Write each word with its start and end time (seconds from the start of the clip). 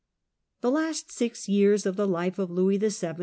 The 0.61 0.71
last 0.71 1.11
six 1.11 1.47
years 1.47 1.85
of 1.85 1.95
the 1.95 2.07
life 2.07 2.39
of 2.39 2.49
Louis 2.49 2.79
VII. 2.79 3.11